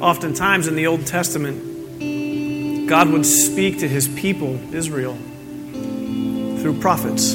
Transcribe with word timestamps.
Oftentimes 0.00 0.68
in 0.68 0.76
the 0.76 0.86
Old 0.86 1.06
Testament, 1.06 2.88
God 2.88 3.10
would 3.10 3.26
speak 3.26 3.80
to 3.80 3.88
his 3.88 4.06
people, 4.08 4.58
Israel, 4.72 5.16
through 6.60 6.78
prophets. 6.80 7.34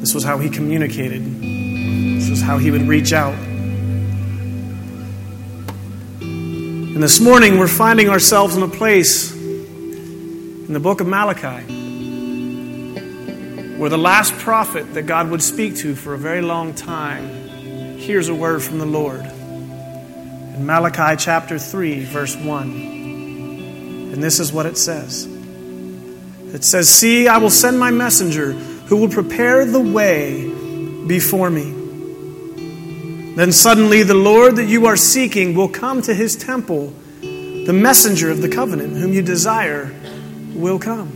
This 0.00 0.14
was 0.14 0.24
how 0.24 0.38
he 0.38 0.48
communicated, 0.48 1.22
this 2.20 2.30
was 2.30 2.40
how 2.40 2.58
he 2.58 2.70
would 2.70 2.88
reach 2.88 3.12
out. 3.12 3.34
And 6.22 7.02
this 7.02 7.20
morning, 7.20 7.58
we're 7.58 7.68
finding 7.68 8.08
ourselves 8.08 8.56
in 8.56 8.62
a 8.62 8.68
place 8.68 9.32
in 9.34 10.72
the 10.72 10.80
book 10.80 11.00
of 11.00 11.06
Malachi 11.06 11.74
where 13.76 13.90
the 13.90 13.98
last 13.98 14.32
prophet 14.38 14.94
that 14.94 15.02
God 15.02 15.30
would 15.30 15.42
speak 15.42 15.76
to 15.76 15.94
for 15.94 16.14
a 16.14 16.18
very 16.18 16.40
long 16.40 16.72
time 16.74 17.98
hears 17.98 18.28
a 18.28 18.34
word 18.34 18.62
from 18.62 18.78
the 18.78 18.86
Lord. 18.86 19.30
In 20.54 20.66
Malachi 20.66 21.16
chapter 21.18 21.58
3, 21.58 22.04
verse 22.04 22.36
1. 22.36 22.70
And 24.12 24.22
this 24.22 24.38
is 24.38 24.52
what 24.52 24.66
it 24.66 24.78
says 24.78 25.26
it 26.54 26.62
says, 26.62 26.88
See, 26.88 27.26
I 27.26 27.38
will 27.38 27.50
send 27.50 27.80
my 27.80 27.90
messenger 27.90 28.52
who 28.52 28.98
will 28.98 29.08
prepare 29.08 29.64
the 29.64 29.80
way 29.80 30.48
before 31.08 31.50
me. 31.50 31.72
Then 33.34 33.50
suddenly 33.50 34.04
the 34.04 34.14
Lord 34.14 34.54
that 34.56 34.66
you 34.66 34.86
are 34.86 34.96
seeking 34.96 35.56
will 35.56 35.68
come 35.68 36.00
to 36.02 36.14
his 36.14 36.36
temple. 36.36 36.94
The 37.20 37.72
messenger 37.72 38.30
of 38.30 38.40
the 38.40 38.48
covenant, 38.48 38.96
whom 38.96 39.12
you 39.12 39.22
desire, 39.22 39.92
will 40.54 40.78
come. 40.78 41.08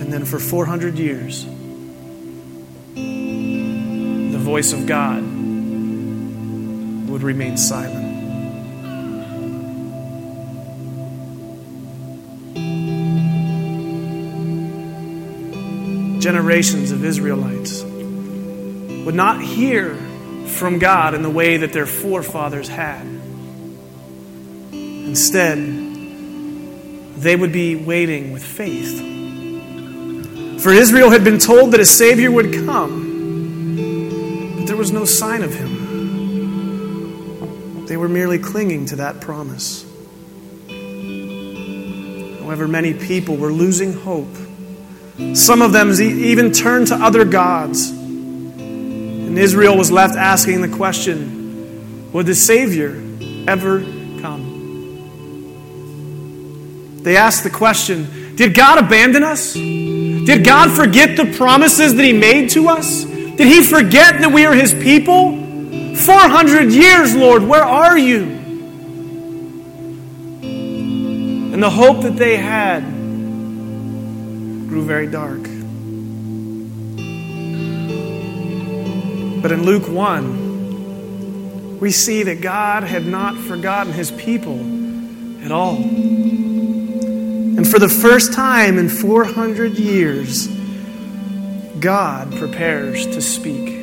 And 0.00 0.10
then 0.10 0.24
for 0.24 0.38
400 0.38 0.98
years, 0.98 1.44
voice 4.48 4.72
of 4.72 4.86
God 4.86 5.20
would 7.10 7.22
remain 7.22 7.58
silent. 7.58 8.06
Generations 16.22 16.92
of 16.92 17.04
Israelites 17.04 17.82
would 17.82 19.14
not 19.14 19.42
hear 19.42 19.96
from 20.46 20.78
God 20.78 21.12
in 21.12 21.20
the 21.20 21.28
way 21.28 21.58
that 21.58 21.74
their 21.74 21.84
forefathers 21.84 22.68
had. 22.68 23.06
Instead, 24.72 25.58
they 27.18 27.36
would 27.36 27.52
be 27.52 27.76
waiting 27.76 28.32
with 28.32 28.42
faith. 28.42 28.98
For 30.62 30.72
Israel 30.72 31.10
had 31.10 31.22
been 31.22 31.38
told 31.38 31.72
that 31.72 31.80
a 31.80 31.86
Savior 31.86 32.30
would 32.30 32.54
come, 32.54 33.07
there 34.68 34.76
was 34.76 34.92
no 34.92 35.04
sign 35.06 35.42
of 35.42 35.52
him. 35.54 35.86
They 37.86 37.96
were 37.96 38.08
merely 38.08 38.38
clinging 38.38 38.86
to 38.86 38.96
that 38.96 39.20
promise. 39.22 39.84
However, 42.40 42.68
many 42.68 42.92
people 42.92 43.36
were 43.36 43.50
losing 43.50 43.94
hope. 43.94 44.28
Some 45.34 45.62
of 45.62 45.72
them 45.72 45.90
even 46.00 46.52
turned 46.52 46.88
to 46.88 46.94
other 46.96 47.24
gods. 47.24 47.90
And 47.90 49.38
Israel 49.38 49.76
was 49.76 49.90
left 49.90 50.16
asking 50.16 50.60
the 50.60 50.68
question 50.68 52.10
Would 52.12 52.26
the 52.26 52.34
Savior 52.34 53.02
ever 53.48 53.80
come? 54.20 54.44
They 57.02 57.16
asked 57.16 57.42
the 57.42 57.50
question 57.50 58.36
Did 58.36 58.54
God 58.54 58.84
abandon 58.84 59.24
us? 59.24 59.54
Did 59.54 60.44
God 60.44 60.70
forget 60.70 61.16
the 61.16 61.34
promises 61.38 61.94
that 61.94 62.04
He 62.04 62.12
made 62.12 62.50
to 62.50 62.68
us? 62.68 63.07
Did 63.38 63.46
He 63.46 63.62
forget 63.62 64.20
that 64.20 64.32
we 64.32 64.44
are 64.46 64.52
His 64.52 64.74
people? 64.74 65.46
400 65.94 66.72
years, 66.72 67.14
Lord, 67.14 67.44
where 67.44 67.62
are 67.62 67.96
you? 67.96 68.24
And 71.52 71.62
the 71.62 71.70
hope 71.70 72.02
that 72.02 72.16
they 72.16 72.36
had 72.36 72.82
grew 74.68 74.84
very 74.84 75.06
dark. 75.06 75.42
But 79.40 79.52
in 79.52 79.62
Luke 79.62 79.88
1, 79.88 81.78
we 81.78 81.92
see 81.92 82.24
that 82.24 82.40
God 82.40 82.82
had 82.82 83.06
not 83.06 83.36
forgotten 83.36 83.92
His 83.92 84.10
people 84.10 84.58
at 85.44 85.52
all. 85.52 85.76
And 85.76 87.68
for 87.68 87.78
the 87.78 87.88
first 87.88 88.32
time 88.32 88.78
in 88.78 88.88
400 88.88 89.78
years, 89.78 90.48
God 91.80 92.32
prepares 92.36 93.04
to 93.06 93.20
speak. 93.20 93.76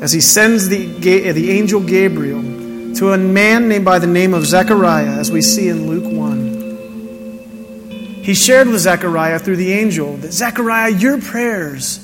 As 0.00 0.12
he 0.12 0.20
sends 0.20 0.68
the, 0.68 0.86
the 0.86 1.50
angel 1.50 1.80
Gabriel 1.80 2.42
to 2.96 3.12
a 3.12 3.18
man 3.18 3.68
named 3.68 3.84
by 3.84 3.98
the 3.98 4.06
name 4.06 4.32
of 4.34 4.46
Zechariah, 4.46 5.18
as 5.18 5.30
we 5.30 5.42
see 5.42 5.68
in 5.68 5.86
Luke 5.86 6.10
1. 6.10 8.22
He 8.22 8.32
shared 8.34 8.68
with 8.68 8.80
Zechariah 8.80 9.38
through 9.38 9.56
the 9.56 9.72
angel 9.72 10.16
that 10.16 10.32
Zechariah, 10.32 10.88
your 10.90 11.20
prayers 11.20 12.02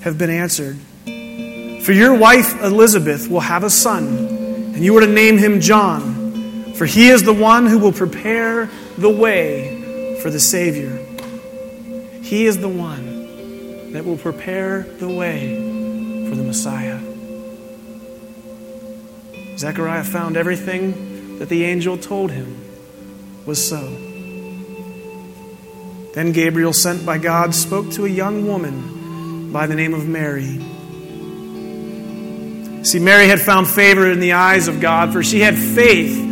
have 0.00 0.16
been 0.16 0.30
answered. 0.30 0.78
For 1.84 1.92
your 1.92 2.14
wife 2.14 2.62
Elizabeth 2.62 3.28
will 3.28 3.40
have 3.40 3.64
a 3.64 3.70
son, 3.70 4.06
and 4.74 4.82
you 4.84 4.96
are 4.96 5.00
to 5.00 5.06
name 5.06 5.36
him 5.38 5.60
John. 5.60 6.72
For 6.74 6.86
he 6.86 7.10
is 7.10 7.22
the 7.22 7.34
one 7.34 7.66
who 7.66 7.78
will 7.78 7.92
prepare 7.92 8.70
the 8.96 9.10
way 9.10 10.16
for 10.22 10.30
the 10.30 10.40
Savior. 10.40 10.96
He 12.22 12.46
is 12.46 12.56
the 12.58 12.68
one 12.68 13.09
that 13.92 14.04
will 14.04 14.16
prepare 14.16 14.82
the 14.98 15.08
way 15.08 15.54
for 16.28 16.36
the 16.36 16.42
Messiah. 16.42 17.00
Zechariah 19.58 20.04
found 20.04 20.36
everything 20.36 21.38
that 21.38 21.48
the 21.48 21.64
angel 21.64 21.98
told 21.98 22.30
him 22.30 22.56
was 23.46 23.66
so. 23.66 23.82
Then 26.14 26.32
Gabriel, 26.32 26.72
sent 26.72 27.04
by 27.04 27.18
God, 27.18 27.54
spoke 27.54 27.90
to 27.92 28.06
a 28.06 28.08
young 28.08 28.46
woman 28.46 29.52
by 29.52 29.66
the 29.66 29.74
name 29.74 29.94
of 29.94 30.08
Mary. 30.08 30.58
See, 32.84 32.98
Mary 32.98 33.28
had 33.28 33.40
found 33.40 33.68
favor 33.68 34.10
in 34.10 34.20
the 34.20 34.32
eyes 34.32 34.68
of 34.68 34.80
God, 34.80 35.12
for 35.12 35.22
she 35.22 35.40
had 35.40 35.56
faith 35.56 36.30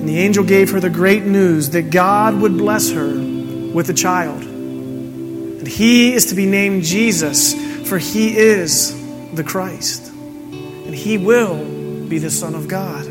and 0.00 0.08
the 0.08 0.18
angel 0.18 0.42
gave 0.42 0.70
her 0.70 0.80
the 0.80 0.88
great 0.88 1.24
news 1.24 1.68
that 1.70 1.90
God 1.90 2.34
would 2.40 2.56
bless 2.56 2.90
her 2.90 3.12
with 3.14 3.90
a 3.90 3.92
child. 3.92 4.49
And 5.60 5.68
he 5.68 6.12
is 6.14 6.26
to 6.26 6.34
be 6.34 6.46
named 6.46 6.82
Jesus, 6.82 7.54
for 7.88 7.98
he 7.98 8.36
is 8.36 8.96
the 9.34 9.44
Christ. 9.44 10.10
And 10.10 10.94
he 10.94 11.18
will 11.18 11.62
be 12.08 12.18
the 12.18 12.30
Son 12.30 12.54
of 12.54 12.66
God. 12.66 13.06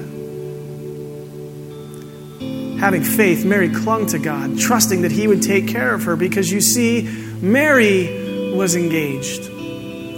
Having 2.80 3.04
faith, 3.04 3.46
Mary 3.46 3.70
clung 3.70 4.08
to 4.08 4.20
God, 4.20 4.58
trusting 4.58 5.04
that 5.04 5.12
he 5.12 5.28
would 5.28 5.44
take 5.44 5.68
care 5.68 5.94
of 5.94 6.04
her 6.04 6.16
because 6.16 6.52
you 6.52 6.60
see, 6.60 7.04
Mary 7.42 8.54
was 8.56 8.76
engaged 8.76 9.44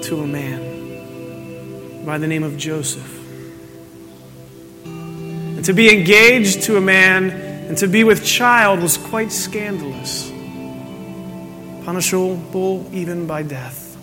to 0.06 0.22
a 0.22 0.28
man 0.28 2.06
by 2.06 2.18
the 2.18 2.28
name 2.28 2.44
of 2.44 2.58
Joseph. 2.58 3.20
And 4.86 5.66
to 5.66 5.74
be 5.74 5.92
engaged 5.96 6.64
to 6.64 6.78
a 6.78 6.82
man 6.82 7.30
and 7.30 7.78
to 7.78 7.88
be 7.88 8.04
with 8.04 8.26
child 8.26 8.80
was 8.80 8.98
quite 8.98 9.32
scandalous, 9.32 10.31
punishable 11.92 12.88
even 12.94 13.28
by 13.28 13.44
death. 13.44 13.98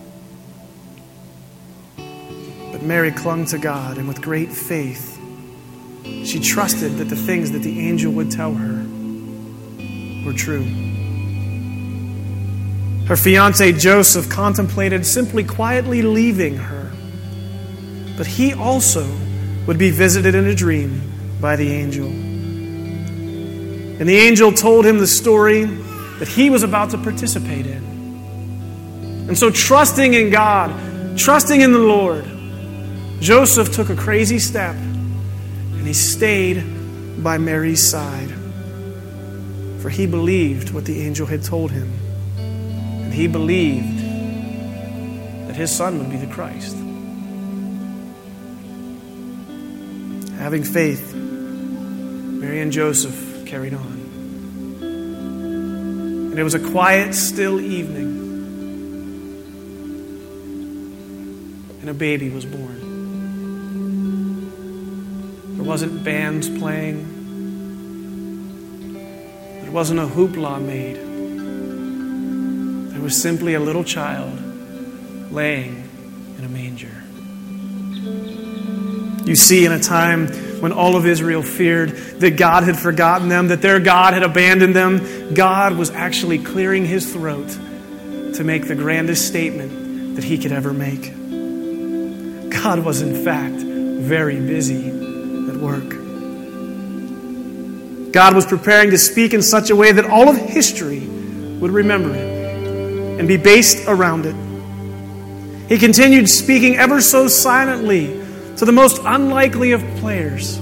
But 1.96 2.82
Mary 2.82 3.10
clung 3.10 3.46
to 3.46 3.56
God, 3.56 3.96
and 3.96 4.06
with 4.06 4.20
great 4.20 4.52
faith, 4.52 5.18
she 6.04 6.38
trusted 6.38 6.98
that 6.98 7.04
the 7.04 7.16
things 7.16 7.52
that 7.52 7.60
the 7.60 7.80
angel 7.88 8.12
would 8.12 8.30
tell 8.30 8.52
her 8.52 8.84
were 10.22 10.34
true. 10.34 10.64
Her 13.06 13.16
fiance 13.16 13.72
Joseph 13.72 14.28
contemplated 14.28 15.06
simply 15.06 15.42
quietly 15.42 16.02
leaving 16.02 16.58
her, 16.58 16.92
but 18.18 18.26
he 18.26 18.52
also 18.52 19.08
would 19.66 19.78
be 19.78 19.90
visited 19.90 20.34
in 20.34 20.46
a 20.46 20.54
dream 20.54 21.00
by 21.40 21.56
the 21.56 21.72
angel. 21.72 22.08
And 22.08 24.06
the 24.06 24.18
angel 24.18 24.52
told 24.52 24.84
him 24.84 24.98
the 24.98 25.06
story 25.06 25.87
that 26.18 26.28
he 26.28 26.50
was 26.50 26.62
about 26.62 26.90
to 26.90 26.98
participate 26.98 27.66
in. 27.66 29.26
And 29.28 29.38
so, 29.38 29.50
trusting 29.50 30.14
in 30.14 30.30
God, 30.30 31.18
trusting 31.18 31.60
in 31.60 31.72
the 31.72 31.78
Lord, 31.78 32.24
Joseph 33.20 33.72
took 33.72 33.90
a 33.90 33.96
crazy 33.96 34.38
step 34.38 34.74
and 34.74 35.86
he 35.86 35.92
stayed 35.92 37.22
by 37.22 37.38
Mary's 37.38 37.82
side. 37.82 38.32
For 39.80 39.90
he 39.90 40.06
believed 40.06 40.70
what 40.70 40.84
the 40.84 41.02
angel 41.02 41.26
had 41.26 41.44
told 41.44 41.70
him. 41.70 41.92
And 42.36 43.12
he 43.12 43.28
believed 43.28 43.98
that 45.48 45.54
his 45.54 45.74
son 45.74 45.98
would 45.98 46.10
be 46.10 46.16
the 46.16 46.26
Christ. 46.26 46.76
Having 50.38 50.64
faith, 50.64 51.14
Mary 51.14 52.60
and 52.60 52.72
Joseph 52.72 53.46
carried 53.46 53.74
on. 53.74 53.97
And 56.30 56.38
it 56.38 56.42
was 56.44 56.54
a 56.54 56.60
quiet, 56.70 57.14
still 57.14 57.60
evening. 57.60 58.16
And 61.80 61.90
a 61.90 61.94
baby 61.94 62.28
was 62.30 62.44
born. 62.44 62.78
There 65.56 65.64
wasn't 65.64 66.04
bands 66.04 66.48
playing, 66.48 67.16
there 69.62 69.72
wasn't 69.72 70.00
a 70.00 70.06
hoopla 70.06 70.60
made. 70.62 70.96
There 72.92 73.02
was 73.02 73.20
simply 73.20 73.54
a 73.54 73.60
little 73.60 73.84
child 73.84 74.38
laying 75.30 75.88
in 76.38 76.44
a 76.44 76.48
manger. 76.48 77.02
You 79.28 79.36
see, 79.36 79.64
in 79.64 79.72
a 79.72 79.80
time 79.80 80.28
when 80.60 80.72
all 80.72 80.96
of 80.96 81.06
Israel 81.06 81.42
feared 81.42 81.90
that 82.20 82.32
God 82.32 82.64
had 82.64 82.76
forgotten 82.76 83.28
them, 83.28 83.48
that 83.48 83.62
their 83.62 83.80
God 83.80 84.14
had 84.14 84.22
abandoned 84.22 84.74
them, 84.74 85.34
God 85.34 85.76
was 85.76 85.90
actually 85.90 86.38
clearing 86.38 86.84
his 86.84 87.12
throat 87.12 87.48
to 88.34 88.44
make 88.44 88.68
the 88.68 88.74
grandest 88.74 89.26
statement 89.26 90.16
that 90.16 90.24
he 90.24 90.38
could 90.38 90.52
ever 90.52 90.72
make. 90.72 91.12
God 92.50 92.80
was, 92.84 93.02
in 93.02 93.24
fact, 93.24 93.56
very 93.56 94.40
busy 94.40 94.88
at 94.88 95.56
work. 95.56 95.88
God 98.12 98.34
was 98.34 98.46
preparing 98.46 98.90
to 98.90 98.98
speak 98.98 99.34
in 99.34 99.42
such 99.42 99.70
a 99.70 99.76
way 99.76 99.92
that 99.92 100.04
all 100.06 100.28
of 100.28 100.36
history 100.36 101.06
would 101.06 101.70
remember 101.70 102.14
it 102.14 103.18
and 103.20 103.28
be 103.28 103.36
based 103.36 103.86
around 103.86 104.26
it. 104.26 104.34
He 105.68 105.78
continued 105.78 106.28
speaking 106.28 106.76
ever 106.76 107.00
so 107.00 107.28
silently 107.28 108.17
to 108.58 108.64
the 108.64 108.72
most 108.72 109.00
unlikely 109.04 109.70
of 109.70 109.80
players. 109.98 110.60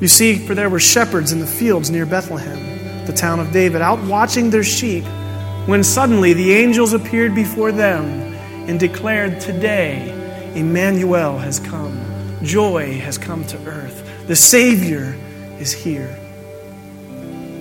You 0.00 0.06
see, 0.06 0.36
for 0.36 0.54
there 0.54 0.70
were 0.70 0.78
shepherds 0.80 1.32
in 1.32 1.40
the 1.40 1.46
fields 1.46 1.90
near 1.90 2.06
Bethlehem, 2.06 3.06
the 3.06 3.12
town 3.12 3.40
of 3.40 3.52
David, 3.52 3.82
out 3.82 4.00
watching 4.04 4.50
their 4.50 4.62
sheep, 4.62 5.04
when 5.66 5.82
suddenly 5.82 6.32
the 6.32 6.52
angels 6.52 6.92
appeared 6.92 7.34
before 7.34 7.72
them 7.72 8.04
and 8.68 8.78
declared, 8.78 9.40
Today, 9.40 10.52
Emmanuel 10.54 11.38
has 11.38 11.58
come. 11.58 12.00
Joy 12.42 12.98
has 13.00 13.18
come 13.18 13.44
to 13.46 13.58
earth. 13.66 14.26
The 14.28 14.36
Savior 14.36 15.16
is 15.58 15.72
here. 15.72 16.16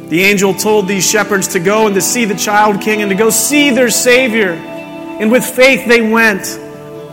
The 0.09 0.21
angel 0.21 0.53
told 0.53 0.87
these 0.87 1.07
shepherds 1.07 1.47
to 1.49 1.59
go 1.59 1.87
and 1.87 1.95
to 1.95 2.01
see 2.01 2.25
the 2.25 2.35
child 2.35 2.79
king 2.81 3.01
and 3.01 3.09
to 3.09 3.15
go 3.15 3.31
see 3.31 3.71
their 3.71 3.89
Savior. 3.89 4.51
And 4.51 5.31
with 5.31 5.43
faith 5.43 5.87
they 5.87 6.01
went, 6.01 6.45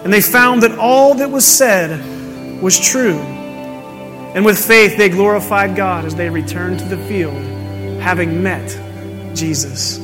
and 0.06 0.12
they 0.12 0.20
found 0.20 0.62
that 0.62 0.79
all 0.79 1.14
that 1.14 1.32
was 1.32 1.44
said 1.44 2.62
was 2.62 2.79
true. 2.79 3.19
And 3.19 4.44
with 4.44 4.56
faith 4.56 4.97
they 4.97 5.08
glorified 5.08 5.75
God 5.75 6.05
as 6.05 6.14
they 6.14 6.31
returned 6.31 6.79
to 6.79 6.85
the 6.85 6.97
field, 7.08 7.35
having 8.00 8.41
met 8.41 8.69
Jesus. 9.35 9.99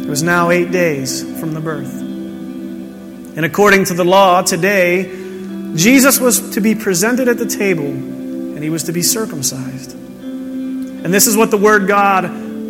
It 0.00 0.08
was 0.08 0.22
now 0.22 0.48
eight 0.48 0.70
days 0.70 1.22
from 1.38 1.52
the 1.52 1.60
birth. 1.60 1.92
And 2.00 3.44
according 3.44 3.84
to 3.84 3.92
the 3.92 4.04
law, 4.04 4.40
today, 4.40 5.74
Jesus 5.76 6.18
was 6.18 6.52
to 6.54 6.62
be 6.62 6.74
presented 6.74 7.28
at 7.28 7.36
the 7.36 7.44
table 7.44 7.84
and 7.84 8.64
he 8.64 8.70
was 8.70 8.84
to 8.84 8.92
be 8.92 9.02
circumcised. 9.02 9.92
And 9.92 11.12
this 11.12 11.26
is 11.26 11.36
what 11.36 11.50
the 11.50 11.58
Word 11.58 11.86
God 11.86 12.24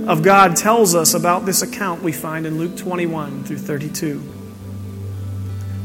of 0.09 0.23
God 0.23 0.57
tells 0.57 0.95
us 0.95 1.15
about 1.15 1.47
this 1.47 1.63
account 1.63 2.03
we 2.03 2.13
find 2.13 2.47
in 2.47 2.59
Luke 2.59 2.77
21 2.77 3.45
through 3.45 3.59
32. 3.59 4.23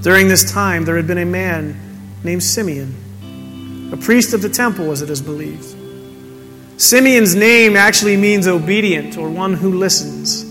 During 0.02 0.28
this 0.28 0.52
time, 0.52 0.86
there 0.86 0.96
had 0.96 1.08
been 1.08 1.18
a 1.18 1.26
man 1.26 1.80
named 2.24 2.44
Simeon, 2.44 3.90
a 3.94 3.98
priest 3.98 4.34
of 4.34 4.42
the 4.42 4.50
temple, 4.50 4.92
as 4.92 5.02
it 5.02 5.10
is 5.10 5.22
believed. 5.22 5.76
Simeon's 6.80 7.36
name 7.36 7.76
actually 7.76 8.18
means 8.18 8.48
obedient 8.48 9.18
or 9.18 9.30
one 9.30 9.54
who 9.54 9.74
listens. 9.74 10.44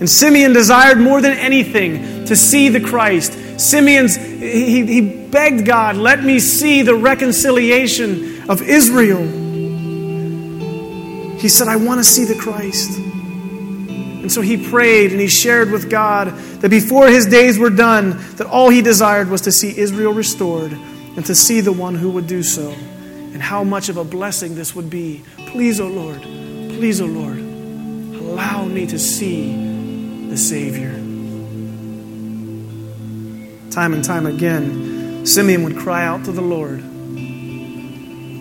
And 0.00 0.08
Simeon 0.08 0.52
desired 0.52 0.98
more 0.98 1.20
than 1.20 1.36
anything 1.36 2.24
to 2.26 2.36
see 2.36 2.68
the 2.68 2.80
Christ. 2.80 3.60
Simeon's, 3.60 4.14
he, 4.16 4.86
he 4.86 5.00
begged 5.00 5.66
God, 5.66 5.96
let 5.96 6.22
me 6.22 6.38
see 6.38 6.82
the 6.82 6.94
reconciliation 6.94 8.48
of 8.48 8.62
Israel. 8.62 9.37
He 11.38 11.48
said, 11.48 11.68
I 11.68 11.76
want 11.76 12.00
to 12.00 12.04
see 12.04 12.24
the 12.24 12.34
Christ. 12.34 12.98
And 12.98 14.30
so 14.30 14.40
he 14.40 14.68
prayed 14.68 15.12
and 15.12 15.20
he 15.20 15.28
shared 15.28 15.70
with 15.70 15.88
God 15.88 16.28
that 16.60 16.68
before 16.68 17.08
his 17.08 17.26
days 17.26 17.58
were 17.58 17.70
done, 17.70 18.18
that 18.36 18.46
all 18.46 18.68
he 18.68 18.82
desired 18.82 19.30
was 19.30 19.42
to 19.42 19.52
see 19.52 19.78
Israel 19.78 20.12
restored 20.12 20.72
and 20.72 21.24
to 21.24 21.34
see 21.34 21.60
the 21.60 21.72
one 21.72 21.94
who 21.94 22.10
would 22.10 22.26
do 22.26 22.42
so. 22.42 22.70
And 22.70 23.40
how 23.40 23.62
much 23.62 23.88
of 23.88 23.96
a 23.96 24.04
blessing 24.04 24.54
this 24.54 24.74
would 24.74 24.90
be. 24.90 25.22
Please, 25.46 25.80
O 25.80 25.86
oh 25.86 25.88
Lord, 25.88 26.20
please, 26.20 27.00
O 27.00 27.04
oh 27.04 27.08
Lord, 27.08 27.38
allow 27.38 28.64
me 28.64 28.86
to 28.88 28.98
see 28.98 30.28
the 30.28 30.36
Savior. 30.36 30.90
Time 33.70 33.94
and 33.94 34.02
time 34.02 34.26
again, 34.26 35.24
Simeon 35.24 35.62
would 35.62 35.76
cry 35.76 36.04
out 36.04 36.24
to 36.24 36.32
the 36.32 36.42
Lord. 36.42 36.82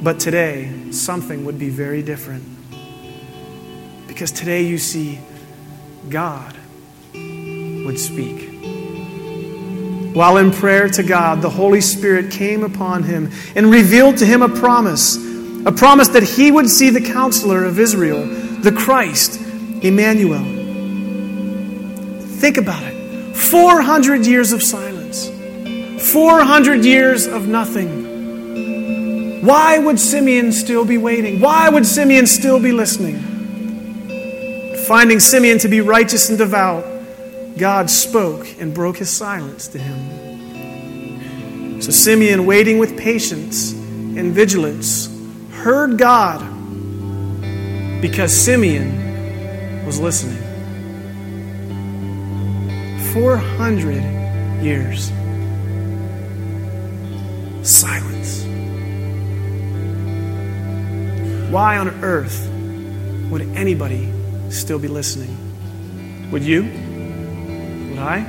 But 0.03 0.19
today, 0.19 0.91
something 0.91 1.45
would 1.45 1.59
be 1.59 1.69
very 1.69 2.01
different. 2.01 2.56
Because 4.17 4.31
today 4.31 4.63
you 4.63 4.79
see, 4.79 5.19
God 6.09 6.57
would 7.13 7.99
speak. 7.99 8.49
While 10.15 10.37
in 10.37 10.49
prayer 10.51 10.89
to 10.89 11.03
God, 11.03 11.43
the 11.43 11.51
Holy 11.51 11.81
Spirit 11.81 12.31
came 12.31 12.63
upon 12.63 13.03
him 13.03 13.31
and 13.55 13.69
revealed 13.69 14.17
to 14.17 14.25
him 14.25 14.41
a 14.41 14.49
promise 14.49 15.17
a 15.67 15.71
promise 15.71 16.07
that 16.07 16.23
he 16.23 16.49
would 16.49 16.67
see 16.67 16.89
the 16.89 16.99
counselor 16.99 17.63
of 17.63 17.77
Israel, 17.77 18.25
the 18.25 18.71
Christ, 18.71 19.39
Emmanuel. 19.83 20.43
Think 22.39 22.57
about 22.57 22.81
it 22.81 23.35
400 23.37 24.25
years 24.25 24.51
of 24.51 24.63
silence, 24.63 25.29
400 26.11 26.83
years 26.83 27.27
of 27.27 27.47
nothing. 27.47 28.07
Why 29.45 29.77
would 29.77 29.99
Simeon 29.99 30.51
still 30.51 30.85
be 30.85 30.97
waiting? 30.97 31.39
Why 31.39 31.69
would 31.69 31.85
Simeon 31.85 32.25
still 32.25 32.59
be 32.59 32.71
listening? 32.71 33.26
Finding 34.87 35.19
Simeon 35.19 35.59
to 35.59 35.67
be 35.67 35.81
righteous 35.81 36.29
and 36.29 36.37
devout, 36.37 36.85
God 37.57 37.89
spoke 37.89 38.47
and 38.57 38.73
broke 38.73 38.95
his 38.95 39.09
silence 39.09 39.67
to 39.67 39.77
him. 39.77 41.81
So 41.81 41.91
Simeon, 41.91 42.45
waiting 42.45 42.77
with 42.77 42.97
patience 42.97 43.73
and 43.73 44.33
vigilance, 44.33 45.13
heard 45.51 45.97
God 45.97 46.39
because 48.01 48.33
Simeon 48.33 49.85
was 49.85 49.99
listening. 49.99 50.41
400 53.11 54.63
years. 54.63 55.11
Silence. 57.61 58.45
Why 61.51 61.77
on 61.77 61.89
earth 62.05 62.49
would 63.29 63.41
anybody 63.53 64.13
still 64.57 64.79
be 64.79 64.87
listening? 64.87 65.35
Would 66.31 66.43
you? 66.43 66.63
Would 66.63 67.99
I? 67.99 68.21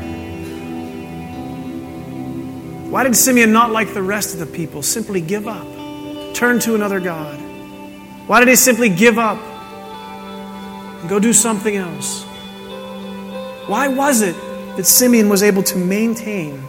Why 2.90 3.02
did 3.02 3.16
Simeon 3.16 3.52
not, 3.52 3.70
like 3.70 3.94
the 3.94 4.02
rest 4.02 4.35
of 4.35 4.40
the 4.40 4.47
people, 4.47 4.82
simply 4.82 5.20
give 5.20 5.49
up, 5.49 5.66
turn 6.35 6.58
to 6.61 6.75
another 6.75 7.00
God? 7.00 7.38
Why 8.26 8.40
did 8.40 8.49
he 8.49 8.56
simply 8.56 8.88
give 8.88 9.18
up 9.18 9.38
and 11.00 11.08
go 11.08 11.18
do 11.18 11.32
something 11.32 11.76
else? 11.76 12.25
Why 13.66 13.88
was 13.88 14.23
it 14.23 14.37
that 14.76 14.85
Simeon 14.85 15.28
was 15.28 15.42
able 15.42 15.64
to 15.64 15.76
maintain 15.76 16.62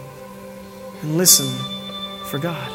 and 1.02 1.16
listen 1.16 1.46
for 2.24 2.38
God. 2.38 2.70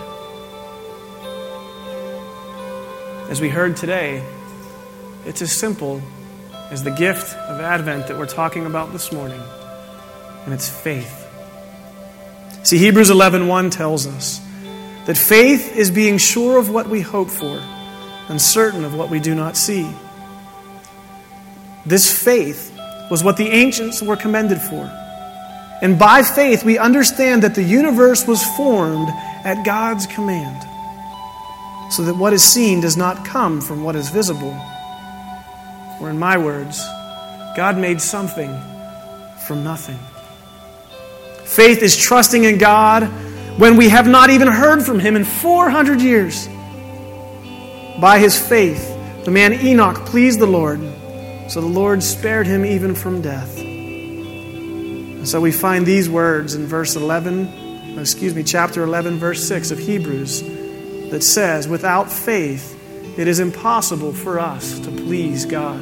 As 3.29 3.41
we 3.41 3.49
heard 3.49 3.75
today, 3.75 4.23
it's 5.25 5.41
as 5.41 5.51
simple 5.51 6.01
as 6.71 6.83
the 6.83 6.91
gift 6.91 7.35
of 7.35 7.61
Advent 7.61 8.07
that 8.07 8.17
we're 8.17 8.25
talking 8.25 8.65
about 8.65 8.91
this 8.91 9.11
morning, 9.11 9.41
and 10.45 10.53
it's 10.53 10.69
faith. 10.69 11.27
See, 12.63 12.77
Hebrews 12.77 13.09
11:1 13.09 13.69
tells 13.69 14.07
us 14.07 14.41
that 15.05 15.17
faith 15.17 15.75
is 15.75 15.91
being 15.91 16.17
sure 16.17 16.57
of 16.57 16.69
what 16.69 16.89
we 16.89 17.01
hope 17.01 17.29
for 17.29 17.61
and 18.27 18.41
certain 18.41 18.83
of 18.83 18.95
what 18.95 19.09
we 19.09 19.19
do 19.19 19.35
not 19.35 19.55
see. 19.55 19.87
This 21.85 22.11
faith 22.11 22.71
was 23.11 23.23
what 23.23 23.37
the 23.37 23.49
ancients 23.49 24.01
were 24.01 24.15
commended 24.15 24.59
for. 24.59 24.89
And 25.81 25.99
by 25.99 26.23
faith, 26.23 26.63
we 26.63 26.79
understand 26.79 27.43
that 27.43 27.53
the 27.53 27.61
universe 27.61 28.25
was 28.25 28.43
formed 28.55 29.09
at 29.43 29.63
God's 29.63 30.07
command, 30.07 30.65
so 31.91 32.01
that 32.03 32.15
what 32.15 32.33
is 32.33 32.43
seen 32.43 32.81
does 32.81 32.97
not 32.97 33.25
come 33.25 33.61
from 33.61 33.83
what 33.83 33.95
is 33.95 34.09
visible. 34.09 34.59
Or, 36.01 36.09
in 36.09 36.19
my 36.19 36.37
words, 36.37 36.83
God 37.55 37.77
made 37.77 38.01
something 38.01 38.53
from 39.47 39.63
nothing. 39.63 39.99
Faith 41.45 41.81
is 41.81 41.95
trusting 41.95 42.43
in 42.43 42.57
God 42.57 43.03
when 43.59 43.77
we 43.77 43.89
have 43.89 44.07
not 44.07 44.29
even 44.29 44.47
heard 44.47 44.83
from 44.83 44.99
Him 44.99 45.15
in 45.15 45.23
400 45.23 46.01
years. 46.01 46.47
By 47.99 48.19
his 48.19 48.37
faith, 48.37 48.93
the 49.23 49.31
man 49.31 49.53
Enoch 49.53 50.05
pleased 50.05 50.39
the 50.39 50.45
Lord, 50.45 50.81
so 51.49 51.61
the 51.61 51.67
Lord 51.67 52.03
spared 52.03 52.45
him 52.45 52.65
even 52.65 52.93
from 52.93 53.21
death. 53.21 53.57
And 53.57 55.25
So 55.27 55.39
we 55.39 55.53
find 55.53 55.85
these 55.85 56.09
words 56.09 56.55
in 56.55 56.65
verse 56.65 56.97
11, 56.97 57.97
excuse 57.97 58.35
me, 58.35 58.43
chapter 58.43 58.83
11, 58.83 59.17
verse 59.17 59.47
6 59.47 59.71
of 59.71 59.79
Hebrews 59.79 60.41
that 61.11 61.23
says, 61.23 61.69
Without 61.69 62.11
faith, 62.11 62.74
it 63.17 63.27
is 63.27 63.39
impossible 63.39 64.11
for 64.13 64.39
us 64.39 64.79
to 64.79 64.91
please 64.91 65.45
God. 65.45 65.79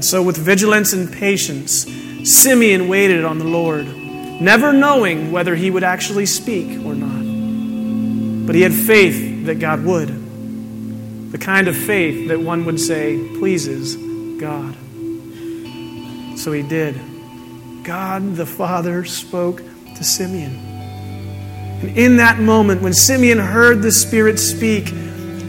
And 0.00 0.04
so, 0.04 0.22
with 0.22 0.36
vigilance 0.36 0.92
and 0.92 1.12
patience, 1.12 1.86
Simeon 2.24 2.88
waited 2.88 3.24
on 3.24 3.38
the 3.38 3.44
Lord, 3.44 3.86
never 3.86 4.72
knowing 4.72 5.32
whether 5.32 5.54
he 5.54 5.70
would 5.70 5.84
actually 5.84 6.26
speak 6.26 6.84
or 6.84 6.94
not. 6.94 8.46
But 8.46 8.54
he 8.54 8.62
had 8.62 8.72
faith 8.72 9.46
that 9.46 9.58
God 9.58 9.84
would, 9.84 10.08
the 11.32 11.38
kind 11.38 11.68
of 11.68 11.76
faith 11.76 12.28
that 12.28 12.40
one 12.40 12.64
would 12.64 12.78
say 12.80 13.18
pleases 13.38 13.96
God. 14.40 14.74
So 16.38 16.52
he 16.52 16.62
did. 16.62 16.98
God 17.84 18.36
the 18.36 18.46
Father 18.46 19.04
spoke 19.04 19.62
to 19.96 20.04
Simeon. 20.04 20.54
And 21.82 21.98
in 21.98 22.16
that 22.18 22.38
moment, 22.38 22.82
when 22.82 22.92
Simeon 22.92 23.38
heard 23.38 23.82
the 23.82 23.92
Spirit 23.92 24.38
speak 24.38 24.92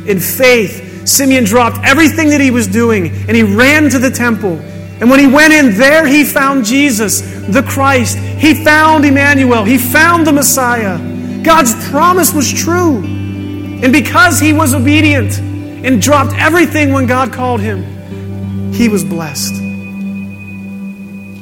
in 0.08 0.20
faith, 0.20 1.08
Simeon 1.08 1.44
dropped 1.44 1.78
everything 1.84 2.30
that 2.30 2.42
he 2.42 2.52
was 2.52 2.68
doing 2.68 3.08
and 3.08 3.36
he 3.36 3.44
ran 3.44 3.90
to 3.90 4.00
the 4.00 4.10
temple. 4.10 4.60
And 5.00 5.10
when 5.10 5.20
he 5.20 5.28
went 5.28 5.54
in 5.54 5.78
there, 5.78 6.06
he 6.06 6.24
found 6.24 6.64
Jesus, 6.64 7.22
the 7.22 7.64
Christ. 7.68 8.18
He 8.18 8.54
found 8.64 9.04
Emmanuel. 9.04 9.64
He 9.64 9.78
found 9.78 10.28
the 10.28 10.32
Messiah. 10.32 11.00
God's 11.44 11.90
promise 11.90 12.34
was 12.34 12.52
true. 12.52 12.98
And 12.98 13.92
because 13.92 14.40
he 14.40 14.54
was 14.54 14.76
obedient 14.76 15.40
and 15.40 16.00
dropped 16.00 16.34
everything 16.34 16.94
when 16.94 17.08
God 17.08 17.34
called 17.34 17.62
him, 17.62 18.72
he 18.72 18.90
was 18.90 19.04
blessed. 19.04 19.56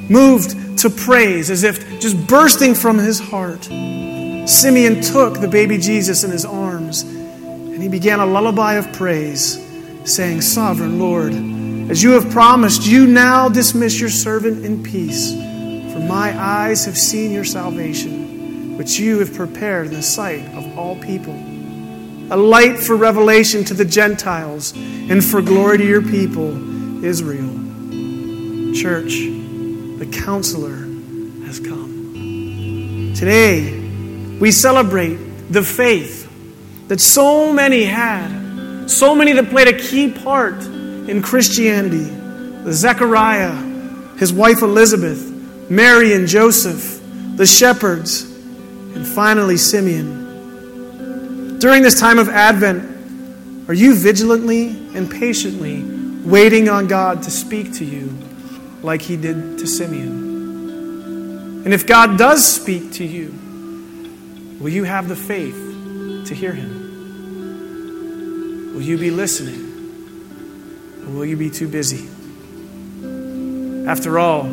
Moved 0.09 0.79
to 0.79 0.89
praise 0.89 1.49
as 1.49 1.63
if 1.63 1.99
just 1.99 2.27
bursting 2.27 2.73
from 2.73 2.97
his 2.97 3.19
heart. 3.19 3.65
Simeon 4.49 5.01
took 5.01 5.41
the 5.41 5.49
baby 5.49 5.77
Jesus 5.77 6.23
in 6.23 6.31
his 6.31 6.45
arms 6.45 6.78
and 7.79 7.83
he 7.85 7.89
began 7.97 8.19
a 8.19 8.25
lullaby 8.25 8.73
of 8.73 8.91
praise, 8.91 9.57
saying, 10.03 10.41
Sovereign 10.41 10.99
Lord, 10.99 11.31
as 11.89 12.03
you 12.03 12.11
have 12.11 12.29
promised, 12.29 12.85
you 12.85 13.07
now 13.07 13.47
dismiss 13.47 14.01
your 14.01 14.09
servant 14.09 14.65
in 14.65 14.83
peace, 14.83 15.31
for 15.31 16.01
my 16.01 16.37
eyes 16.37 16.83
have 16.83 16.97
seen 16.97 17.31
your 17.31 17.45
salvation, 17.45 18.77
which 18.77 18.99
you 18.99 19.19
have 19.19 19.33
prepared 19.33 19.87
in 19.87 19.93
the 19.93 20.01
sight 20.01 20.43
of 20.55 20.77
all 20.77 20.97
people. 20.97 21.33
A 22.31 22.35
light 22.35 22.77
for 22.77 22.97
revelation 22.97 23.63
to 23.63 23.73
the 23.73 23.85
Gentiles 23.85 24.73
and 24.75 25.23
for 25.23 25.41
glory 25.41 25.77
to 25.77 25.87
your 25.87 26.01
people, 26.01 27.05
Israel. 27.05 27.47
Church, 28.75 29.19
the 29.99 30.21
counselor 30.25 30.75
has 31.45 31.61
come. 31.61 33.13
Today, 33.15 34.37
we 34.37 34.51
celebrate 34.51 35.15
the 35.49 35.63
faith 35.63 36.18
that 36.89 36.99
so 36.99 37.53
many 37.53 37.85
had, 37.85 38.87
so 38.87 39.15
many 39.15 39.31
that 39.31 39.49
played 39.49 39.69
a 39.69 39.79
key 39.79 40.11
part 40.11 40.61
in 40.63 41.21
Christianity. 41.21 42.15
The 42.63 42.73
Zechariah, 42.73 43.53
his 44.17 44.33
wife 44.33 44.61
Elizabeth, 44.61 45.25
Mary 45.69 46.13
and 46.13 46.27
Joseph, 46.27 47.01
the 47.37 47.45
shepherds, 47.45 48.23
and 48.23 49.07
finally 49.07 49.55
Simeon. 49.55 51.57
During 51.59 51.83
this 51.83 51.97
time 51.97 52.19
of 52.19 52.27
Advent, 52.27 53.69
are 53.69 53.73
you 53.73 53.95
vigilantly 53.95 54.71
and 54.93 55.09
patiently 55.09 55.85
waiting 56.29 56.67
on 56.67 56.87
God 56.87 57.23
to 57.23 57.31
speak 57.31 57.75
to 57.75 57.85
you? 57.85 58.13
like 58.81 59.01
he 59.01 59.17
did 59.17 59.59
to 59.59 59.67
Simeon. 59.67 61.65
And 61.65 61.73
if 61.73 61.85
God 61.85 62.17
does 62.17 62.45
speak 62.45 62.93
to 62.93 63.03
you, 63.03 63.27
will 64.59 64.69
you 64.69 64.85
have 64.85 65.09
the 65.09 65.15
faith 65.15 65.55
to 66.27 66.35
hear 66.35 66.53
him? 66.53 66.78
Will 68.73 68.81
you 68.81 68.97
be 68.97 69.11
listening? 69.11 69.65
Or 71.05 71.11
will 71.11 71.25
you 71.25 71.35
be 71.35 71.49
too 71.49 71.67
busy? 71.67 72.07
After 73.87 74.19
all, 74.19 74.45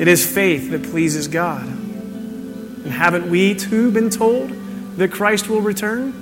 it 0.00 0.06
is 0.06 0.24
faith 0.24 0.70
that 0.70 0.84
pleases 0.84 1.28
God. 1.28 1.66
And 1.66 2.86
haven't 2.86 3.28
we 3.28 3.54
too 3.54 3.90
been 3.90 4.08
told 4.08 4.50
that 4.96 5.10
Christ 5.10 5.48
will 5.48 5.60
return? 5.60 6.14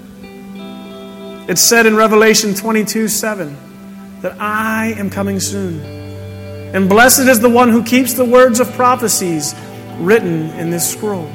It's 1.49 1.61
said 1.61 1.87
in 1.87 1.97
Revelation 1.97 2.54
22 2.54 3.08
7 3.08 4.20
that 4.23 4.40
I 4.40 4.94
am 4.99 5.11
coming 5.11 5.38
soon. 5.38 5.80
And 6.75 6.88
blessed 6.88 7.28
is 7.28 7.40
the 7.40 7.50
one 7.50 7.68
who 7.68 7.85
keeps 7.85 8.14
the 8.14 8.25
words 8.25 8.61
of 8.61 8.73
prophecies 8.73 9.54
written 9.99 10.50
in 10.50 10.70
this 10.70 10.90
scroll. 10.90 11.26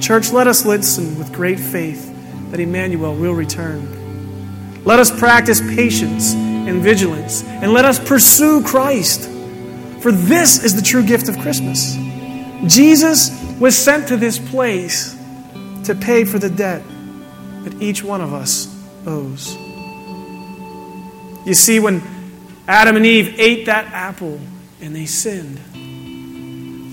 Church, 0.00 0.30
let 0.32 0.46
us 0.46 0.64
listen 0.64 1.18
with 1.18 1.32
great 1.32 1.58
faith 1.58 2.10
that 2.50 2.60
Emmanuel 2.60 3.14
will 3.14 3.34
return. 3.34 4.03
Let 4.84 4.98
us 4.98 5.16
practice 5.18 5.60
patience 5.60 6.34
and 6.34 6.82
vigilance, 6.82 7.42
and 7.44 7.72
let 7.72 7.84
us 7.84 7.98
pursue 7.98 8.62
Christ. 8.62 9.28
For 10.00 10.12
this 10.12 10.62
is 10.62 10.76
the 10.76 10.82
true 10.82 11.04
gift 11.04 11.28
of 11.28 11.38
Christmas. 11.38 11.94
Jesus 12.66 13.30
was 13.58 13.76
sent 13.76 14.08
to 14.08 14.16
this 14.16 14.38
place 14.38 15.16
to 15.84 15.94
pay 15.94 16.24
for 16.24 16.38
the 16.38 16.50
debt 16.50 16.82
that 17.64 17.82
each 17.82 18.02
one 18.02 18.20
of 18.20 18.32
us 18.32 18.68
owes. 19.06 19.54
You 21.46 21.54
see, 21.54 21.80
when 21.80 22.02
Adam 22.66 22.96
and 22.96 23.04
Eve 23.04 23.38
ate 23.38 23.66
that 23.66 23.86
apple 23.86 24.40
and 24.80 24.94
they 24.94 25.06
sinned. 25.06 25.58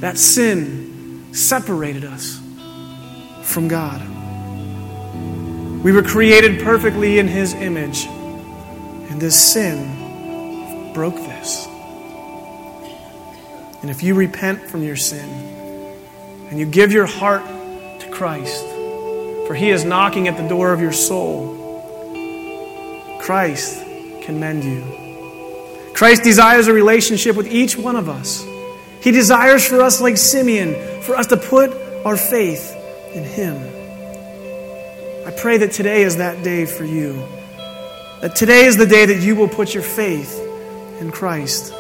That 0.02 0.18
sin 0.18 1.34
separated 1.34 2.04
us 2.04 2.42
from 3.44 3.68
God. 3.68 4.02
We 5.84 5.92
were 5.92 6.04
created 6.04 6.62
perfectly 6.62 7.18
in 7.18 7.28
His 7.28 7.56
image, 7.56 8.06
and 8.06 9.20
this 9.20 9.54
sin 9.54 10.94
broke 10.94 11.16
this. 11.16 11.66
And 13.82 13.90
if 13.90 14.04
you 14.04 14.14
repent 14.14 14.70
from 14.70 14.84
your 14.84 14.96
sin 14.96 15.28
and 16.52 16.60
you 16.60 16.68
give 16.68 16.92
your 16.92 17.08
heart 17.08 17.42
to 18.02 18.10
Christ, 18.12 18.64
for 19.48 19.56
He 19.56 19.72
is 19.72 19.84
knocking 19.84 20.28
at 20.28 20.38
the 20.38 20.48
door 20.48 20.72
of 20.72 20.82
your 20.82 20.92
soul, 20.92 21.58
Christ 23.24 23.80
can 24.22 24.40
mend 24.40 24.64
you. 24.64 25.94
Christ 25.96 26.22
desires 26.22 26.68
a 26.68 26.74
relationship 26.74 27.36
with 27.36 27.48
each 27.48 27.76
one 27.76 27.96
of 27.96 28.08
us. 28.08 28.46
He 29.02 29.10
desires 29.10 29.68
for 29.68 29.82
us, 29.82 30.00
like 30.00 30.18
Simeon, 30.18 31.02
for 31.02 31.16
us 31.16 31.26
to 31.28 31.38
put 31.38 31.72
our 32.06 32.18
faith 32.18 32.72
in 33.16 33.24
Him. 33.24 33.81
I 35.26 35.30
pray 35.30 35.58
that 35.58 35.72
today 35.72 36.02
is 36.02 36.18
that 36.18 36.44
day 36.44 36.66
for 36.66 36.84
you. 36.84 37.14
That 38.22 38.36
today 38.36 38.66
is 38.66 38.76
the 38.76 38.88
day 38.88 39.06
that 39.06 39.22
you 39.22 39.36
will 39.36 39.48
put 39.48 39.74
your 39.74 39.84
faith 39.84 40.40
in 41.00 41.12
Christ. 41.12 41.72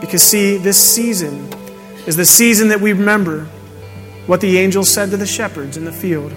Because, 0.00 0.24
see, 0.24 0.56
this 0.56 0.76
season 0.76 1.52
is 2.06 2.16
the 2.16 2.24
season 2.24 2.68
that 2.68 2.80
we 2.80 2.92
remember 2.92 3.44
what 4.26 4.40
the 4.40 4.58
angel 4.58 4.84
said 4.84 5.10
to 5.10 5.16
the 5.16 5.26
shepherds 5.26 5.76
in 5.76 5.84
the 5.84 5.92
field. 5.92 6.32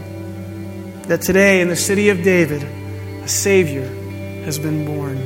That 1.07 1.21
today, 1.21 1.61
in 1.61 1.69
the 1.69 1.75
city 1.75 2.09
of 2.09 2.21
David, 2.21 2.61
a 2.61 3.27
Savior 3.27 3.87
has 4.43 4.59
been 4.59 4.85
born. 4.85 5.17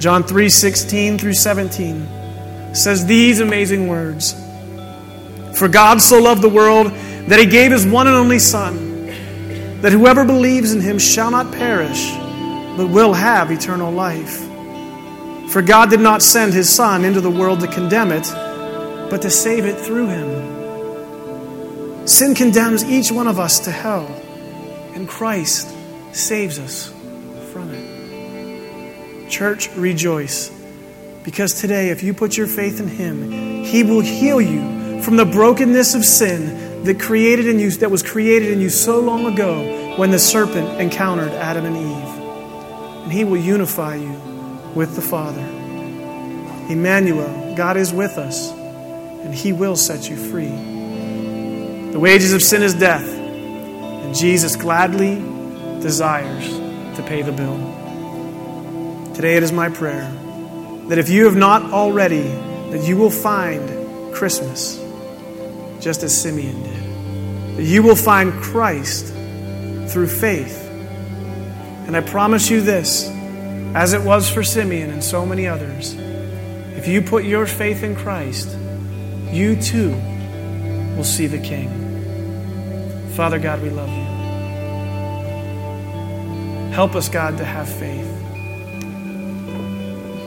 John 0.00 0.24
3 0.24 0.48
16 0.48 1.18
through 1.18 1.34
17 1.34 2.74
says 2.74 3.06
these 3.06 3.40
amazing 3.40 3.88
words 3.88 4.34
For 5.56 5.68
God 5.68 6.02
so 6.02 6.20
loved 6.20 6.42
the 6.42 6.48
world 6.48 6.88
that 7.28 7.38
he 7.38 7.46
gave 7.46 7.72
his 7.72 7.86
one 7.86 8.06
and 8.06 8.14
only 8.14 8.38
Son, 8.38 8.85
that 9.82 9.92
whoever 9.92 10.24
believes 10.24 10.72
in 10.72 10.80
him 10.80 10.98
shall 10.98 11.30
not 11.30 11.52
perish, 11.52 12.12
but 12.76 12.88
will 12.88 13.12
have 13.12 13.50
eternal 13.50 13.92
life. 13.92 14.40
For 15.50 15.62
God 15.62 15.90
did 15.90 16.00
not 16.00 16.22
send 16.22 16.52
his 16.52 16.68
Son 16.68 17.04
into 17.04 17.20
the 17.20 17.30
world 17.30 17.60
to 17.60 17.68
condemn 17.68 18.12
it, 18.12 18.26
but 19.10 19.22
to 19.22 19.30
save 19.30 19.64
it 19.64 19.78
through 19.78 20.08
him. 20.08 22.06
Sin 22.06 22.34
condemns 22.34 22.84
each 22.84 23.10
one 23.10 23.26
of 23.26 23.38
us 23.38 23.60
to 23.60 23.70
hell, 23.70 24.06
and 24.94 25.08
Christ 25.08 25.68
saves 26.12 26.58
us 26.58 26.92
from 27.52 27.70
it. 27.70 29.28
Church, 29.28 29.68
rejoice. 29.76 30.50
Because 31.24 31.60
today, 31.60 31.90
if 31.90 32.04
you 32.04 32.14
put 32.14 32.36
your 32.36 32.46
faith 32.46 32.78
in 32.78 32.86
Him, 32.86 33.64
He 33.64 33.82
will 33.82 34.00
heal 34.00 34.40
you 34.40 35.02
from 35.02 35.16
the 35.16 35.24
brokenness 35.24 35.96
of 35.96 36.04
sin 36.04 36.65
that 36.84 37.00
created 37.00 37.46
in 37.46 37.58
you 37.58 37.70
that 37.72 37.90
was 37.90 38.02
created 38.02 38.50
in 38.52 38.60
you 38.60 38.68
so 38.68 39.00
long 39.00 39.26
ago 39.26 39.96
when 39.96 40.10
the 40.10 40.18
serpent 40.18 40.80
encountered 40.80 41.30
Adam 41.30 41.64
and 41.64 41.76
Eve. 41.76 43.04
And 43.04 43.12
He 43.12 43.24
will 43.24 43.38
unify 43.38 43.96
you 43.96 44.12
with 44.74 44.94
the 44.94 45.02
Father. 45.02 45.40
Emmanuel, 46.68 47.54
God 47.56 47.76
is 47.76 47.92
with 47.92 48.18
us, 48.18 48.50
and 48.50 49.34
He 49.34 49.52
will 49.52 49.76
set 49.76 50.08
you 50.10 50.16
free. 50.16 50.48
The 51.92 51.98
wages 51.98 52.32
of 52.32 52.42
sin 52.42 52.62
is 52.62 52.74
death, 52.74 53.08
and 53.08 54.14
Jesus 54.14 54.56
gladly 54.56 55.16
desires 55.80 56.48
to 56.96 57.04
pay 57.06 57.22
the 57.22 57.32
bill. 57.32 57.56
Today 59.14 59.36
it 59.36 59.42
is 59.42 59.52
my 59.52 59.70
prayer 59.70 60.10
that 60.88 60.98
if 60.98 61.08
you 61.08 61.24
have 61.24 61.36
not 61.36 61.72
already 61.72 62.28
that 62.70 62.86
you 62.86 62.96
will 62.96 63.10
find 63.10 64.14
Christmas 64.14 64.78
just 65.86 66.02
as 66.02 66.20
Simeon 66.20 66.64
did. 66.64 67.64
You 67.64 67.80
will 67.80 67.94
find 67.94 68.32
Christ 68.42 69.06
through 69.86 70.08
faith. 70.08 70.60
And 71.86 71.96
I 71.96 72.00
promise 72.00 72.50
you 72.50 72.60
this, 72.60 73.08
as 73.72 73.92
it 73.92 74.02
was 74.02 74.28
for 74.28 74.42
Simeon 74.42 74.90
and 74.90 75.04
so 75.04 75.24
many 75.24 75.46
others, 75.46 75.94
if 76.74 76.88
you 76.88 77.02
put 77.02 77.22
your 77.22 77.46
faith 77.46 77.84
in 77.84 77.94
Christ, 77.94 78.48
you 79.30 79.54
too 79.62 79.90
will 80.96 81.04
see 81.04 81.28
the 81.28 81.38
King. 81.38 81.70
Father 83.14 83.38
God, 83.38 83.62
we 83.62 83.70
love 83.70 83.88
you. 83.88 84.06
Help 86.72 86.96
us, 86.96 87.08
God, 87.08 87.38
to 87.38 87.44
have 87.44 87.68
faith. 87.68 88.10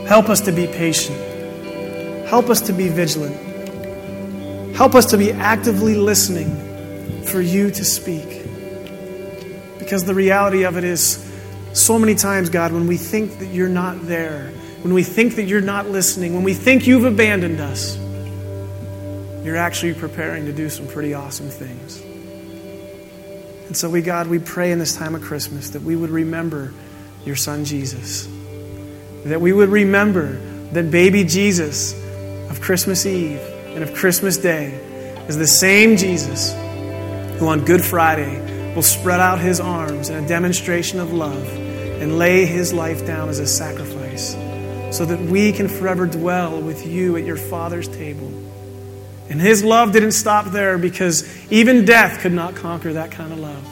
Help 0.08 0.30
us 0.30 0.40
to 0.40 0.54
be 0.54 0.68
patient. 0.68 1.20
Help 2.30 2.50
us 2.50 2.62
to 2.62 2.72
be 2.72 2.88
vigilant. 2.88 3.49
Help 4.80 4.96
us 4.96 5.08
to 5.08 5.18
be 5.18 5.34
actively 5.34 5.96
listening 5.96 7.26
for 7.26 7.42
you 7.42 7.70
to 7.70 7.84
speak. 7.84 8.46
Because 9.78 10.06
the 10.06 10.14
reality 10.14 10.64
of 10.64 10.78
it 10.78 10.86
is, 10.86 11.18
so 11.74 12.00
many 12.00 12.16
times, 12.16 12.50
God, 12.50 12.72
when 12.72 12.88
we 12.88 12.96
think 12.96 13.40
that 13.40 13.48
you're 13.48 13.68
not 13.68 14.08
there, 14.08 14.54
when 14.82 14.94
we 14.94 15.04
think 15.04 15.36
that 15.36 15.44
you're 15.44 15.60
not 15.60 15.90
listening, 15.90 16.34
when 16.34 16.44
we 16.44 16.54
think 16.54 16.88
you've 16.88 17.04
abandoned 17.04 17.60
us, 17.60 17.98
you're 19.44 19.58
actually 19.58 19.96
preparing 19.96 20.46
to 20.46 20.54
do 20.54 20.70
some 20.70 20.88
pretty 20.88 21.14
awesome 21.14 21.50
things. 21.50 22.02
And 23.68 23.76
so, 23.76 23.90
we, 23.90 24.02
God, 24.02 24.28
we 24.28 24.40
pray 24.40 24.72
in 24.72 24.80
this 24.80 24.96
time 24.96 25.14
of 25.14 25.22
Christmas 25.22 25.72
that 25.72 25.82
we 25.82 25.98
would 25.98 26.10
remember 26.10 26.74
your 27.26 27.36
son 27.36 27.66
Jesus. 27.66 28.30
That 29.26 29.42
we 29.42 29.52
would 29.52 29.68
remember 29.68 30.40
that 30.72 30.90
baby 30.90 31.26
Jesus 31.26 31.94
of 32.50 32.62
Christmas 32.62 33.06
Eve 33.06 33.42
and 33.76 33.84
of 33.84 33.94
Christmas 33.94 34.38
Day 34.38 34.72
is 35.28 35.38
the 35.38 35.48
same 35.48 35.96
Jesus 35.96 36.54
who 37.40 37.48
on 37.48 37.64
Good 37.66 37.84
Friday 37.84 38.74
will 38.76 38.82
spread 38.82 39.20
out 39.20 39.40
his 39.40 39.60
arms 39.60 40.10
in 40.10 40.24
a 40.24 40.28
demonstration 40.28 41.00
of 41.00 41.14
love 41.14 41.48
and 42.02 42.18
lay 42.18 42.46
his 42.46 42.74
life 42.74 43.06
down 43.06 43.30
as 43.30 43.40
a 43.40 43.48
sacrifice 43.48 44.36
so 44.96 45.06
that 45.06 45.20
we 45.20 45.52
can 45.52 45.68
forever 45.68 46.06
dwell 46.06 46.62
with 46.62 46.86
you 46.86 47.16
at 47.16 47.26
your 47.26 47.38
Father's 47.38 47.88
table. 47.88 48.28
And 49.30 49.40
his 49.40 49.64
love 49.64 49.92
didn't 49.92 50.14
stop 50.14 50.46
there 50.48 50.78
because 50.78 51.24
even 51.52 51.86
death 51.86 52.22
could 52.22 52.34
not 52.34 52.56
conquer 52.56 52.94
that 52.94 53.12
kind 53.12 53.32
of 53.32 53.40
love. 53.40 53.68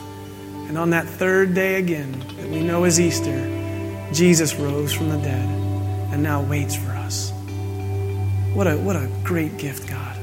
And 0.70 0.78
on 0.78 0.92
that 0.92 1.08
third 1.08 1.56
day 1.56 1.76
again, 1.76 2.12
that 2.38 2.50
we 2.50 2.62
know 2.62 2.84
as 2.84 3.00
Easter, 3.00 3.56
Jesus 4.14 4.56
rose 4.56 4.94
from 4.94 5.10
the 5.10 5.18
dead 5.18 5.50
and 6.12 6.22
now 6.22 6.42
waits 6.42 6.76
for 6.76 6.92
us. 6.92 6.97
What 8.58 8.66
a, 8.66 8.76
what 8.76 8.96
a 8.96 9.08
great 9.24 9.58
gift, 9.58 9.88
God. 9.88 10.18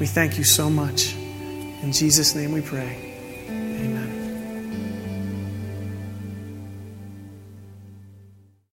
We 0.00 0.06
thank 0.06 0.38
you 0.38 0.44
so 0.44 0.70
much. 0.70 1.14
In 1.14 1.92
Jesus' 1.92 2.34
name 2.34 2.52
we 2.52 2.62
pray. 2.62 3.03